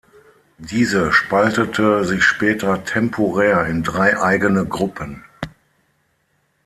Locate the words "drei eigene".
3.83-4.65